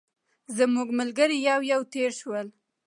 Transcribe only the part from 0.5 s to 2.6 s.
زموږ ملګري یو یو تېر شول.